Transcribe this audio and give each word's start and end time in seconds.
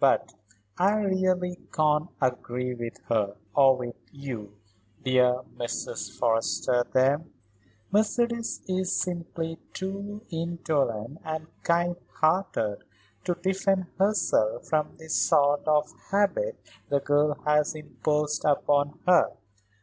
But 0.00 0.32
I 0.78 0.92
really 0.92 1.56
can't 1.70 2.08
agree 2.18 2.74
with 2.74 2.96
her, 3.10 3.36
or 3.54 3.76
with 3.76 3.94
you, 4.12 4.54
dear 5.02 5.42
Mrs. 5.58 6.10
Forrester, 6.18 6.86
there. 6.94 7.20
Mercedes 7.92 8.62
is 8.66 8.98
simply 8.98 9.58
too 9.74 10.22
indolent 10.30 11.18
and 11.22 11.48
kind 11.64 11.96
hearted 12.14 12.78
to 13.24 13.34
defend 13.34 13.84
herself 13.98 14.68
from 14.68 14.96
the 14.96 15.10
sort 15.10 15.68
of 15.68 15.92
habit 16.10 16.58
the 16.88 17.00
girl 17.00 17.34
has 17.44 17.74
imposed 17.74 18.46
upon 18.46 18.98
her. 19.06 19.32